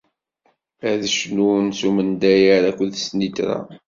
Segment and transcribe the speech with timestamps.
[0.89, 3.57] Ad cnun s umendayer akked snitra!